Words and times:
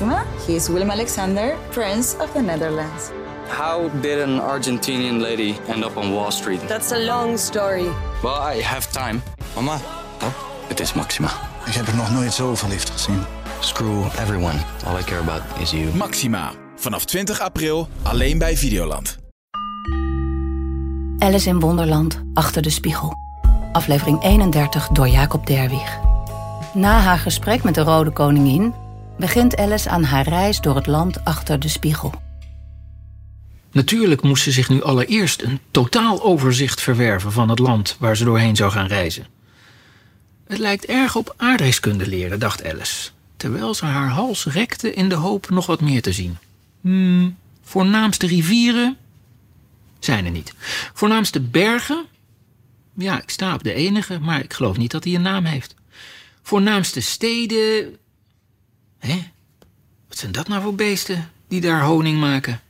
Maxima. 0.00 0.24
He 0.46 0.54
is 0.54 0.68
Willem 0.68 0.90
Alexander, 0.90 1.56
Prince 1.70 2.16
of 2.20 2.32
the 2.32 2.40
Netherlands. 2.40 3.10
How 3.48 3.90
did 4.00 4.20
an 4.20 4.40
Argentinian 4.40 5.20
lady 5.20 5.54
end 5.68 5.84
up 5.84 5.96
on 5.96 6.12
Wall 6.12 6.30
Street? 6.30 6.60
That's 6.68 6.92
a 6.92 6.98
long 6.98 7.38
story. 7.38 7.88
Well, 8.22 8.56
I 8.56 8.62
have 8.62 8.90
time. 8.92 9.22
Mama, 9.54 9.78
Oh, 10.22 10.32
het 10.68 10.80
is 10.80 10.92
Maxima. 10.92 11.28
ik 11.66 11.72
heb 11.74 11.86
er 11.86 11.96
nog 11.96 12.10
nooit 12.12 12.32
zo 12.32 12.54
verliefd 12.54 12.90
gezien. 12.90 13.22
Screw 13.60 14.04
everyone. 14.18 14.58
All 14.86 14.98
I 14.98 15.02
care 15.02 15.20
about 15.20 15.42
is 15.60 15.70
you. 15.70 15.94
Maxima. 15.94 16.50
Vanaf 16.76 17.04
20 17.04 17.40
april 17.40 17.88
alleen 18.02 18.38
bij 18.38 18.56
Videoland. 18.56 19.18
Alice 21.18 21.48
in 21.48 21.60
Wonderland 21.60 22.20
achter 22.34 22.62
de 22.62 22.70
spiegel. 22.70 23.14
Aflevering 23.72 24.22
31 24.22 24.88
door 24.88 25.08
Jacob 25.08 25.46
Derwig. 25.46 25.98
Na 26.72 27.00
haar 27.00 27.18
gesprek 27.18 27.62
met 27.62 27.74
de 27.74 27.80
Rode 27.82 28.10
Koningin 28.10 28.74
begint 29.18 29.56
Alice 29.56 29.88
aan 29.88 30.04
haar 30.04 30.28
reis 30.28 30.60
door 30.60 30.76
het 30.76 30.86
land 30.86 31.24
achter 31.24 31.60
de 31.60 31.68
spiegel. 31.68 32.14
Natuurlijk 33.72 34.22
moest 34.22 34.42
ze 34.42 34.52
zich 34.52 34.68
nu 34.68 34.82
allereerst 34.82 35.42
een 35.42 35.60
totaal 35.70 36.22
overzicht 36.22 36.80
verwerven 36.80 37.32
van 37.32 37.48
het 37.48 37.58
land 37.58 37.96
waar 37.98 38.16
ze 38.16 38.24
doorheen 38.24 38.56
zou 38.56 38.70
gaan 38.70 38.86
reizen. 38.86 39.26
Het 40.46 40.58
lijkt 40.58 40.84
erg 40.84 41.16
op 41.16 41.34
aardrijkskunde 41.36 42.06
leren, 42.06 42.38
dacht 42.38 42.64
Alice, 42.64 43.10
terwijl 43.36 43.74
ze 43.74 43.84
haar 43.84 44.08
hals 44.08 44.44
rekte 44.44 44.94
in 44.94 45.08
de 45.08 45.14
hoop 45.14 45.50
nog 45.50 45.66
wat 45.66 45.80
meer 45.80 46.02
te 46.02 46.12
zien. 46.12 46.36
Hmm, 46.80 47.36
voornaamste 47.62 48.26
rivieren? 48.26 48.96
Zijn 49.98 50.24
er 50.24 50.30
niet. 50.30 50.54
Voornaamste 50.94 51.40
bergen? 51.40 52.04
Ja, 52.94 53.22
ik 53.22 53.30
sta 53.30 53.54
op 53.54 53.62
de 53.62 53.72
enige, 53.72 54.18
maar 54.18 54.40
ik 54.40 54.52
geloof 54.52 54.76
niet 54.76 54.90
dat 54.90 55.04
hij 55.04 55.14
een 55.14 55.22
naam 55.22 55.44
heeft. 55.44 55.74
Voornaamste 56.42 57.00
steden? 57.00 57.96
Hé? 58.98 59.30
Wat 60.08 60.18
zijn 60.18 60.32
dat 60.32 60.48
nou 60.48 60.62
voor 60.62 60.74
beesten 60.74 61.30
die 61.48 61.60
daar 61.60 61.82
honing 61.82 62.20
maken? 62.20 62.60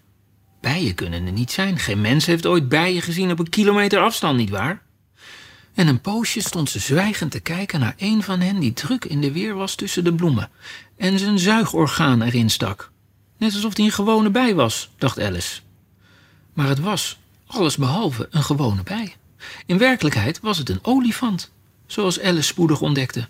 Bijen 0.61 0.95
kunnen 0.95 1.27
er 1.27 1.33
niet 1.33 1.51
zijn. 1.51 1.79
Geen 1.79 2.01
mens 2.01 2.27
heeft 2.27 2.47
ooit 2.47 2.69
bijen 2.69 3.03
gezien 3.03 3.31
op 3.31 3.39
een 3.39 3.49
kilometer 3.49 4.01
afstand, 4.01 4.37
nietwaar? 4.37 4.83
En 5.75 5.89
een 5.89 6.01
poosje 6.01 6.41
stond 6.41 6.71
ze 6.71 6.79
zwijgend 6.79 7.31
te 7.31 7.41
kijken 7.41 7.81
naar 7.81 7.95
een 7.97 8.23
van 8.23 8.41
hen 8.41 8.61
die 8.61 8.73
druk 8.73 9.05
in 9.05 9.21
de 9.21 9.33
weer 9.33 9.55
was 9.55 9.75
tussen 9.75 10.05
de 10.05 10.15
bloemen 10.15 10.51
en 10.97 11.19
zijn 11.19 11.39
zuigorgaan 11.39 12.23
erin 12.23 12.51
stak. 12.51 12.91
Net 13.37 13.55
alsof 13.55 13.77
hij 13.77 13.85
een 13.85 13.93
gewone 13.93 14.31
bij 14.31 14.55
was, 14.55 14.91
dacht 14.97 15.21
Alice. 15.21 15.61
Maar 16.53 16.69
het 16.69 16.81
was 16.81 17.19
alles 17.47 17.77
behalve 17.77 18.29
een 18.31 18.43
gewone 18.43 18.83
bij. 18.83 19.15
In 19.67 19.79
werkelijkheid 19.79 20.41
was 20.41 20.59
het 20.59 20.69
een 20.69 20.85
olifant, 20.85 21.51
zoals 21.87 22.21
Alice 22.21 22.43
spoedig 22.43 22.81
ontdekte. 22.81 23.29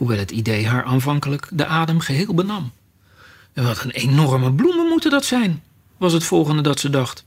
Hoewel 0.00 0.18
het 0.18 0.30
idee 0.30 0.66
haar 0.66 0.84
aanvankelijk 0.84 1.48
de 1.50 1.66
adem 1.66 2.00
geheel 2.00 2.34
benam. 2.34 2.72
En 3.52 3.64
wat 3.64 3.84
een 3.84 3.90
enorme 3.90 4.52
bloemen 4.52 4.86
moeten 4.86 5.10
dat 5.10 5.24
zijn, 5.24 5.62
was 5.96 6.12
het 6.12 6.24
volgende 6.24 6.62
dat 6.62 6.80
ze 6.80 6.90
dacht. 6.90 7.24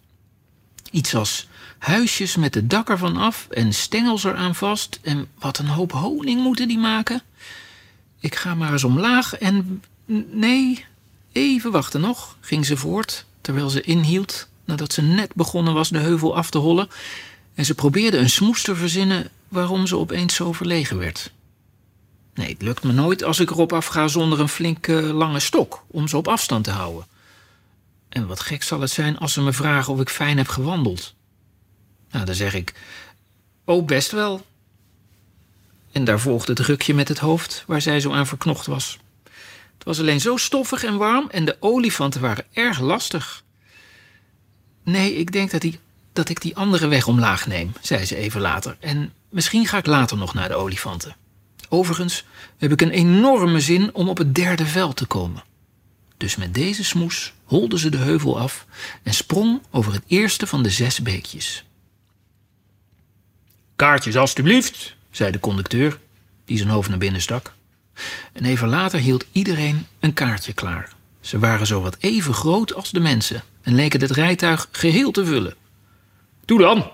Iets 0.92 1.16
als 1.16 1.48
huisjes 1.78 2.36
met 2.36 2.56
het 2.56 2.70
dak 2.70 2.90
ervan 2.90 3.18
af 3.18 3.48
en 3.50 3.74
stengels 3.74 4.24
eraan 4.24 4.56
vast. 4.56 5.00
En 5.02 5.28
wat 5.40 5.58
een 5.58 5.68
hoop 5.68 5.92
honing 5.92 6.42
moeten 6.42 6.68
die 6.68 6.78
maken. 6.78 7.22
Ik 8.20 8.36
ga 8.36 8.56
maar 8.56 8.72
eens 8.72 8.84
omlaag 8.84 9.36
en. 9.36 9.84
Nee, 10.32 10.86
even 11.32 11.72
wachten 11.72 12.02
nog, 12.02 12.38
ging 12.40 12.66
ze 12.66 12.78
voort, 12.78 13.26
terwijl 13.42 13.70
ze 13.70 13.82
inhield 13.82 14.48
nadat 14.66 14.94
ze 14.94 15.02
net 15.02 15.36
begonnen 15.36 15.74
was 15.74 15.90
de 15.90 16.00
heuvel 16.00 16.36
af 16.36 16.50
te 16.50 16.58
hollen. 16.58 16.88
En 17.56 17.66
ze 17.66 17.74
probeerde 17.74 18.18
een 18.18 18.30
smoes 18.30 18.64
te 18.64 18.76
verzinnen 18.76 19.30
waarom 19.48 19.88
ze 19.88 19.98
opeens 19.98 20.36
zo 20.36 20.52
verlegen 20.52 20.98
werd. 20.98 21.32
Nee, 22.34 22.50
het 22.50 22.62
lukt 22.62 22.84
me 22.84 22.92
nooit 22.92 23.24
als 23.24 23.40
ik 23.40 23.50
erop 23.50 23.74
afga 23.74 24.08
zonder 24.08 24.40
een 24.40 24.50
flinke 24.50 24.94
lange 24.94 25.40
stok 25.40 25.84
om 25.88 26.08
ze 26.08 26.18
op 26.18 26.28
afstand 26.28 26.64
te 26.64 26.72
houden. 26.72 27.08
En 28.10 28.28
wat 28.28 28.40
gek 28.40 28.64
zal 28.64 28.82
het 28.82 28.92
zijn 28.92 29.18
als 29.18 29.34
ze 29.34 29.42
me 29.42 29.54
vragen 29.54 29.94
of 29.94 30.00
ik 30.00 30.10
fijn 30.10 30.38
heb 30.38 30.48
gewandeld. 30.48 31.14
Nou, 32.12 32.26
dan 32.26 32.36
zeg 32.36 32.54
ik: 32.54 32.74
Oh, 33.66 33.86
best 33.86 34.12
wel. 34.12 34.46
En 35.92 36.04
daar 36.04 36.20
volgde 36.20 36.52
het 36.52 36.62
rukje 36.62 36.94
met 36.94 37.08
het 37.08 37.20
hoofd 37.20 37.64
waar 37.68 37.82
zij 37.82 38.00
zo 38.00 38.12
aan 38.12 38.28
verknocht 38.28 38.66
was. 38.66 38.98
Het 39.74 39.84
was 39.84 40.00
alleen 40.00 40.22
zo 40.22 40.38
stoffig 40.38 40.84
en 40.84 40.98
warm 40.98 41.28
en 41.30 41.46
de 41.46 41.58
olifanten 41.60 42.22
waren 42.22 42.46
erg 42.54 42.80
lastig. 42.80 43.44
Nee, 44.84 45.16
ik 45.16 45.32
denk 45.32 45.52
dat, 45.52 45.66
dat 46.14 46.30
ik 46.30 46.42
die 46.42 46.56
andere 46.56 46.88
weg 46.88 47.08
omlaag 47.08 47.48
neem, 47.48 47.74
zei 47.82 48.06
ze 48.06 48.16
even 48.16 48.42
later. 48.42 48.78
En 48.80 49.14
misschien 49.30 49.66
ga 49.66 49.78
ik 49.78 49.86
later 49.86 50.18
nog 50.18 50.34
naar 50.34 50.48
de 50.48 50.56
olifanten. 50.56 51.16
Overigens 51.74 52.24
heb 52.58 52.72
ik 52.72 52.82
een 52.82 52.90
enorme 52.90 53.60
zin 53.60 53.94
om 53.94 54.10
op 54.10 54.18
het 54.18 54.36
derde 54.36 54.66
veld 54.66 54.96
te 54.96 55.06
komen. 55.06 55.44
Dus 56.18 56.36
met 56.36 56.54
deze 56.54 56.84
smoes 56.84 57.34
holde 57.44 57.80
ze 57.80 57.90
de 57.90 57.98
heuvel 57.98 58.40
af 58.40 58.66
en 59.04 59.14
sprong 59.14 59.62
over 59.72 59.94
het 59.94 60.04
eerste 60.08 60.48
van 60.48 60.64
de 60.64 60.70
zes 60.70 61.02
beekjes. 61.02 61.66
Kaartjes, 63.76 64.18
alstublieft, 64.18 64.96
zei 65.12 65.32
de 65.32 65.40
conducteur, 65.40 66.00
die 66.46 66.58
zijn 66.58 66.70
hoofd 66.70 66.90
naar 66.90 66.98
binnen 66.98 67.22
stak. 67.22 67.54
En 68.34 68.46
even 68.46 68.68
later 68.68 69.00
hield 69.00 69.26
iedereen 69.32 69.88
een 70.00 70.14
kaartje 70.14 70.54
klaar. 70.54 70.94
Ze 71.22 71.40
waren 71.40 71.68
zowat 71.68 71.98
even 72.00 72.34
groot 72.34 72.74
als 72.74 72.92
de 72.92 73.00
mensen 73.00 73.44
en 73.62 73.76
leken 73.76 74.02
het 74.02 74.12
rijtuig 74.12 74.68
geheel 74.72 75.12
te 75.12 75.26
vullen. 75.26 75.56
Doe 76.46 76.60
dan, 76.60 76.92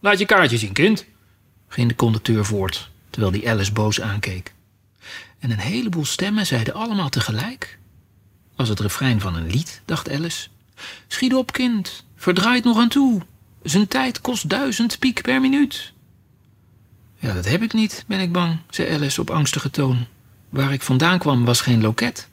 laat 0.00 0.18
je 0.18 0.26
kaartje 0.26 0.58
zien, 0.58 0.72
kind, 0.72 1.04
ging 1.68 1.88
de 1.88 1.94
conducteur 1.94 2.44
voort, 2.44 2.92
terwijl 3.14 3.32
die 3.32 3.50
Alice 3.50 3.72
boos 3.72 4.00
aankeek. 4.00 4.54
En 5.38 5.50
een 5.50 5.58
heleboel 5.58 6.04
stemmen 6.04 6.46
zeiden 6.46 6.74
allemaal 6.74 7.08
tegelijk. 7.08 7.78
Was 8.56 8.68
het 8.68 8.80
refrein 8.80 9.20
van 9.20 9.36
een 9.36 9.50
lied, 9.50 9.82
dacht 9.84 10.10
Alice. 10.10 10.48
Schiet 11.06 11.34
op, 11.34 11.52
kind, 11.52 12.04
verdraait 12.16 12.64
nog 12.64 12.78
aan 12.78 12.88
toe. 12.88 13.22
Zijn 13.62 13.88
tijd 13.88 14.20
kost 14.20 14.48
duizend 14.48 14.98
piek 14.98 15.22
per 15.22 15.40
minuut. 15.40 15.92
Ja, 17.18 17.32
dat 17.32 17.44
heb 17.44 17.62
ik 17.62 17.72
niet, 17.72 18.04
ben 18.06 18.20
ik 18.20 18.32
bang, 18.32 18.58
zei 18.70 18.94
Alice 18.94 19.20
op 19.20 19.30
angstige 19.30 19.70
toon. 19.70 20.06
Waar 20.48 20.72
ik 20.72 20.82
vandaan 20.82 21.18
kwam 21.18 21.44
was 21.44 21.60
geen 21.60 21.80
loket. 21.80 22.28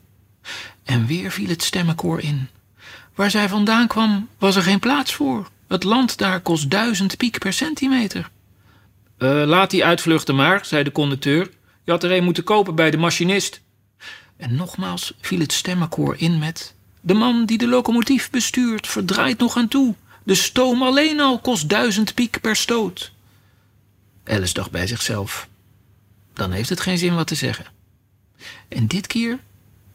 En 0.83 1.05
weer 1.05 1.31
viel 1.31 1.49
het 1.49 1.63
stemmenkoor 1.63 2.19
in. 2.19 2.47
Waar 3.15 3.31
zij 3.31 3.49
vandaan 3.49 3.87
kwam 3.87 4.27
was 4.37 4.55
er 4.55 4.63
geen 4.63 4.79
plaats 4.79 5.13
voor. 5.13 5.49
Het 5.67 5.83
land 5.83 6.17
daar 6.17 6.39
kost 6.39 6.69
duizend 6.69 7.17
piek 7.17 7.39
per 7.39 7.53
centimeter. 7.53 8.29
Eh, 9.21 9.43
laat 9.45 9.69
die 9.69 9.85
uitvluchten 9.85 10.35
maar, 10.35 10.65
zei 10.65 10.83
de 10.83 10.91
conducteur. 10.91 11.49
Je 11.83 11.91
had 11.91 12.03
er 12.03 12.11
een 12.11 12.23
moeten 12.23 12.43
kopen 12.43 12.75
bij 12.75 12.91
de 12.91 12.97
machinist. 12.97 13.61
En 14.37 14.55
nogmaals 14.55 15.13
viel 15.19 15.39
het 15.39 15.53
stemmenkoor 15.53 16.15
in 16.17 16.39
met... 16.39 16.73
De 17.01 17.13
man 17.13 17.45
die 17.45 17.57
de 17.57 17.67
locomotief 17.67 18.29
bestuurt 18.29 18.87
verdraait 18.87 19.39
nog 19.39 19.57
aan 19.57 19.67
toe. 19.67 19.95
De 20.23 20.35
stoom 20.35 20.83
alleen 20.83 21.19
al 21.19 21.39
kost 21.39 21.69
duizend 21.69 22.13
piek 22.13 22.41
per 22.41 22.55
stoot. 22.55 23.11
Alice 24.25 24.53
dacht 24.53 24.71
bij 24.71 24.87
zichzelf. 24.87 25.47
Dan 26.33 26.51
heeft 26.51 26.69
het 26.69 26.79
geen 26.79 26.97
zin 26.97 27.15
wat 27.15 27.27
te 27.27 27.35
zeggen. 27.35 27.65
En 28.67 28.87
dit 28.87 29.07
keer 29.07 29.39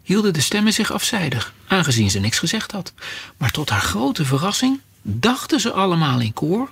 hielden 0.03 0.32
de 0.32 0.41
stemmen 0.41 0.72
zich 0.72 0.92
afzijdig, 0.92 1.54
aangezien 1.66 2.10
ze 2.10 2.19
niks 2.19 2.38
gezegd 2.38 2.72
had. 2.72 2.92
Maar 3.36 3.50
tot 3.50 3.70
haar 3.70 3.81
grote 3.81 4.25
verrassing 4.25 4.81
dachten 5.03 5.60
ze 5.60 5.72
allemaal 5.72 6.20
in 6.20 6.32
koor. 6.32 6.70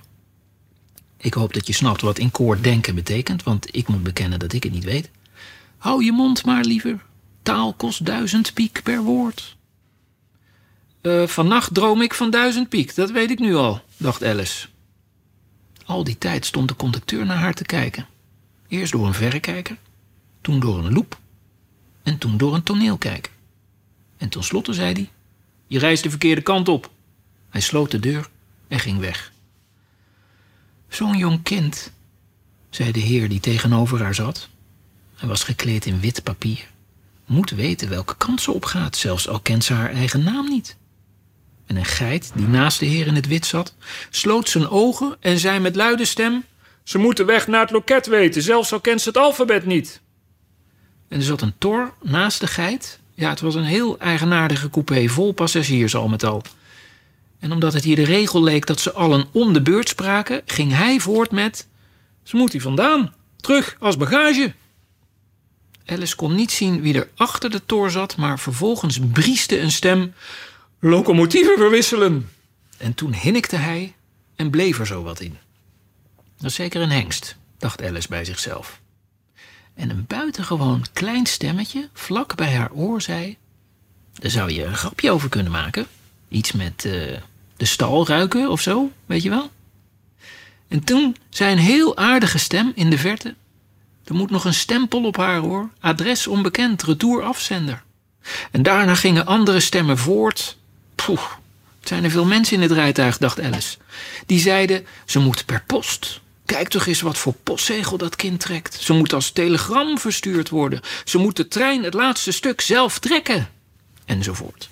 Ik 1.25 1.33
hoop 1.33 1.53
dat 1.53 1.67
je 1.67 1.73
snapt 1.73 2.01
wat 2.01 2.19
in 2.19 2.31
koor 2.31 2.61
denken 2.61 2.95
betekent, 2.95 3.43
want 3.43 3.75
ik 3.75 3.87
moet 3.87 4.03
bekennen 4.03 4.39
dat 4.39 4.53
ik 4.53 4.63
het 4.63 4.71
niet 4.71 4.83
weet. 4.83 5.09
Hou 5.77 6.03
je 6.03 6.11
mond 6.11 6.45
maar 6.45 6.63
liever. 6.63 7.05
Taal 7.43 7.73
kost 7.73 8.05
duizend 8.05 8.53
piek 8.53 8.83
per 8.83 9.01
woord. 9.01 9.55
Uh, 11.01 11.27
vannacht 11.27 11.73
droom 11.73 12.01
ik 12.01 12.13
van 12.13 12.29
duizend 12.29 12.69
piek, 12.69 12.95
dat 12.95 13.11
weet 13.11 13.31
ik 13.31 13.39
nu 13.39 13.55
al, 13.55 13.81
dacht 13.97 14.23
Alice. 14.23 14.67
Al 15.85 16.03
die 16.03 16.17
tijd 16.17 16.45
stond 16.45 16.67
de 16.67 16.75
conducteur 16.75 17.25
naar 17.25 17.37
haar 17.37 17.53
te 17.53 17.65
kijken. 17.65 18.07
Eerst 18.67 18.91
door 18.91 19.07
een 19.07 19.13
verrekijker, 19.13 19.77
toen 20.41 20.59
door 20.59 20.77
een 20.77 20.93
loep 20.93 21.19
en 22.03 22.17
toen 22.17 22.37
door 22.37 22.53
een 22.53 22.63
toneelkijker. 22.63 23.31
En 24.17 24.29
tenslotte 24.29 24.73
zei 24.73 24.93
hij: 24.93 25.09
Je 25.67 25.79
reist 25.79 26.03
de 26.03 26.09
verkeerde 26.09 26.41
kant 26.41 26.67
op. 26.69 26.89
Hij 27.49 27.61
sloot 27.61 27.91
de 27.91 27.99
deur 27.99 28.29
en 28.67 28.79
ging 28.79 28.99
weg. 28.99 29.33
Zo'n 30.95 31.17
jong 31.17 31.43
kind, 31.43 31.91
zei 32.69 32.91
de 32.91 32.99
heer 32.99 33.29
die 33.29 33.39
tegenover 33.39 34.01
haar 34.01 34.15
zat. 34.15 34.49
Hij 35.15 35.27
was 35.27 35.43
gekleed 35.43 35.85
in 35.85 35.99
wit 35.99 36.23
papier. 36.23 36.69
Moet 37.25 37.49
weten 37.49 37.89
welke 37.89 38.15
kant 38.17 38.41
ze 38.41 38.51
op 38.51 38.65
gaat, 38.65 38.97
zelfs 38.97 39.27
al 39.27 39.39
kent 39.39 39.63
ze 39.63 39.73
haar 39.73 39.91
eigen 39.91 40.23
naam 40.23 40.49
niet. 40.49 40.77
En 41.65 41.75
een 41.75 41.85
geit 41.85 42.31
die 42.35 42.47
naast 42.47 42.79
de 42.79 42.85
heer 42.85 43.07
in 43.07 43.15
het 43.15 43.27
wit 43.27 43.45
zat, 43.45 43.75
sloot 44.09 44.49
zijn 44.49 44.69
ogen 44.69 45.15
en 45.19 45.39
zei 45.39 45.59
met 45.59 45.75
luide 45.75 46.05
stem: 46.05 46.43
Ze 46.83 46.97
moeten 46.97 47.25
weg 47.25 47.47
naar 47.47 47.61
het 47.61 47.71
loket 47.71 48.07
weten, 48.07 48.41
zelfs 48.41 48.73
al 48.73 48.79
kent 48.79 49.01
ze 49.01 49.07
het 49.07 49.17
alfabet 49.17 49.65
niet. 49.65 50.01
En 51.07 51.17
er 51.17 51.25
zat 51.25 51.41
een 51.41 51.57
tor 51.57 51.93
naast 52.01 52.39
de 52.39 52.47
geit. 52.47 52.99
Ja, 53.13 53.29
het 53.29 53.41
was 53.41 53.55
een 53.55 53.63
heel 53.63 53.99
eigenaardige 53.99 54.69
coupé, 54.69 55.07
vol 55.07 55.31
passagiers 55.31 55.95
al 55.95 56.07
met 56.07 56.23
al. 56.23 56.43
En 57.39 57.51
omdat 57.51 57.73
het 57.73 57.83
hier 57.83 57.95
de 57.95 58.05
regel 58.05 58.43
leek 58.43 58.65
dat 58.65 58.79
ze 58.79 58.91
allen 58.91 59.25
om 59.31 59.53
de 59.53 59.61
beurt 59.61 59.89
spraken, 59.89 60.41
ging 60.45 60.71
hij 60.71 60.99
voort 60.99 61.31
met: 61.31 61.67
Ze 62.23 62.35
moet 62.35 62.51
hier 62.51 62.61
vandaan, 62.61 63.13
terug 63.35 63.75
als 63.79 63.97
bagage. 63.97 64.53
Alice 65.85 66.15
kon 66.15 66.35
niet 66.35 66.51
zien 66.51 66.81
wie 66.81 66.93
er 66.93 67.09
achter 67.15 67.49
de 67.49 67.65
toor 67.65 67.91
zat, 67.91 68.17
maar 68.17 68.39
vervolgens 68.39 68.99
brieste 69.11 69.59
een 69.59 69.71
stem: 69.71 70.13
Locomotieven 70.79 71.57
verwisselen. 71.57 72.29
En 72.77 72.93
toen 72.93 73.13
hinnikte 73.13 73.55
hij 73.55 73.95
en 74.35 74.49
bleef 74.49 74.79
er 74.79 74.87
zo 74.87 75.03
wat 75.03 75.19
in. 75.19 75.37
Dat 76.37 76.49
is 76.49 76.55
zeker 76.55 76.81
een 76.81 76.91
hengst, 76.91 77.35
dacht 77.57 77.83
Alice 77.83 78.07
bij 78.07 78.25
zichzelf. 78.25 78.81
En 79.73 79.89
een 79.89 80.05
buitengewoon 80.07 80.85
klein 80.93 81.25
stemmetje 81.25 81.89
vlak 81.93 82.35
bij 82.35 82.55
haar 82.55 82.71
oor 82.71 83.01
zei: 83.01 83.37
Daar 84.13 84.31
zou 84.31 84.51
je 84.51 84.63
een 84.63 84.77
grapje 84.77 85.11
over 85.11 85.29
kunnen 85.29 85.51
maken. 85.51 85.87
Iets 86.29 86.51
met 86.51 86.85
eh, 86.85 86.91
de 87.57 87.65
stal 87.65 88.07
ruiken 88.07 88.49
of 88.49 88.61
zo, 88.61 88.91
weet 89.05 89.23
je 89.23 89.29
wel? 89.29 89.49
En 90.67 90.83
toen 90.83 91.15
zei 91.29 91.51
een 91.51 91.57
heel 91.57 91.97
aardige 91.97 92.37
stem 92.37 92.71
in 92.75 92.89
de 92.89 92.97
verte: 92.97 93.35
Er 94.03 94.15
moet 94.15 94.29
nog 94.29 94.45
een 94.45 94.53
stempel 94.53 95.03
op 95.03 95.17
haar 95.17 95.39
hoor. 95.39 95.69
Adres 95.79 96.27
onbekend, 96.27 96.83
retour 96.83 97.23
afzender. 97.23 97.83
En 98.51 98.63
daarna 98.63 98.95
gingen 98.95 99.25
andere 99.25 99.59
stemmen 99.59 99.97
voort. 99.97 100.57
Poeh, 100.95 101.31
het 101.79 101.87
zijn 101.87 102.03
er 102.03 102.11
veel 102.11 102.25
mensen 102.25 102.55
in 102.55 102.61
het 102.61 102.71
rijtuig, 102.71 103.17
dacht 103.17 103.41
Alice. 103.41 103.77
Die 104.25 104.39
zeiden: 104.39 104.85
Ze 105.05 105.19
moet 105.19 105.45
per 105.45 105.63
post. 105.67 106.21
Kijk 106.45 106.67
toch 106.67 106.85
eens 106.85 107.01
wat 107.01 107.17
voor 107.17 107.33
postzegel 107.33 107.97
dat 107.97 108.15
kind 108.15 108.39
trekt. 108.39 108.81
Ze 108.81 108.93
moet 108.93 109.13
als 109.13 109.31
telegram 109.31 109.99
verstuurd 109.99 110.49
worden. 110.49 110.81
Ze 111.05 111.17
moet 111.17 111.35
de 111.35 111.47
trein 111.47 111.83
het 111.83 111.93
laatste 111.93 112.31
stuk 112.31 112.61
zelf 112.61 112.99
trekken. 112.99 113.49
Enzovoort. 114.05 114.69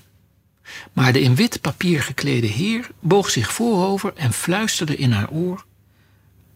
Maar 0.94 1.14
de 1.14 1.22
in 1.22 1.36
wit 1.36 1.62
papier 1.62 2.02
geklede 2.02 2.48
heer 2.48 2.90
boog 3.00 3.30
zich 3.30 3.54
voorover 3.54 4.14
en 4.16 4.34
fluisterde 4.34 4.96
in 4.96 5.12
haar 5.12 5.30
oor: 5.30 5.66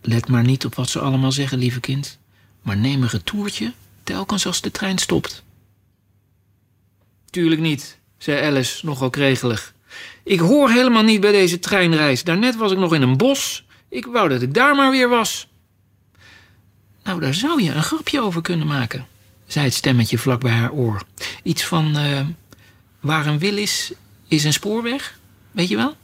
Let 0.02 0.28
maar 0.28 0.44
niet 0.44 0.66
op 0.66 0.76
wat 0.76 0.90
ze 0.90 1.00
allemaal 1.00 1.32
zeggen, 1.32 1.58
lieve 1.58 1.80
kind, 1.80 2.20
maar 2.62 2.78
neem 2.78 3.02
een 3.02 3.10
retourtje 3.10 3.74
telkens 4.04 4.46
als 4.46 4.62
de 4.62 4.72
trein 4.72 4.98
stopt. 4.98 5.44
Tuurlijk 7.30 7.62
niet, 7.62 8.00
zei 8.18 8.46
Alice 8.46 8.86
nogal 8.86 9.10
kregelig. 9.10 9.74
Ik 10.24 10.40
hoor 10.40 10.70
helemaal 10.70 11.04
niet 11.04 11.22
bij 11.22 11.32
deze 11.32 11.60
treinreis. 11.60 12.24
Daarnet 12.24 12.56
was 12.56 12.72
ik 12.72 12.78
nog 12.78 12.94
in 12.94 13.02
een 13.02 13.18
bos. 13.18 13.66
Ik 13.90 14.06
wou 14.06 14.30
dat 14.30 14.42
ik 14.42 14.54
daar 14.54 14.76
maar 14.76 14.92
weer 14.92 15.10
was. 15.10 15.48
Nou, 17.04 17.20
daar 17.20 17.34
zou 17.34 17.64
je 17.64 17.72
een 17.72 17.84
grapje 17.84 18.22
over 18.22 18.42
kunnen 18.42 18.68
maken, 18.68 19.08
zei 19.46 19.66
het 19.66 19.74
stemmetje 19.74 20.18
vlak 20.18 20.40
bij 20.42 20.52
haar 20.52 20.72
oor. 20.72 21.04
Iets 21.44 21.66
van: 21.66 21.98
uh, 21.98 22.20
Waar 23.00 23.26
een 23.26 23.40
wil 23.40 23.58
is, 23.58 23.92
is 24.28 24.44
een 24.44 24.54
spoorweg. 24.54 25.20
Weet 25.52 25.70
je 25.70 25.76
wel? 25.76 25.96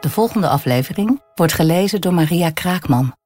De 0.00 0.10
volgende 0.10 0.48
aflevering 0.48 1.22
wordt 1.34 1.52
gelezen 1.52 2.00
door 2.00 2.14
Maria 2.14 2.50
Kraakman. 2.50 3.16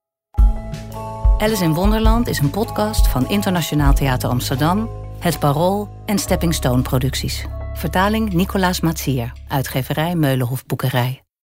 Alice 1.39 1.65
in 1.65 1.75
Wonderland 1.75 2.27
is 2.27 2.39
een 2.39 2.51
podcast 2.51 3.09
van 3.09 3.29
Internationaal 3.29 3.95
Theater 3.95 4.29
Amsterdam, 4.29 4.91
Het 5.19 5.39
Parool 5.39 6.03
en 6.07 6.19
Stepping 6.19 6.55
Stone 6.55 6.83
Producties. 6.83 7.45
Vertaling 7.75 8.33
Nicolaas 8.33 8.81
Matsier, 8.81 9.33
uitgeverij 9.49 10.15
Meulenhof 10.15 10.67
Boekerij. 10.67 11.26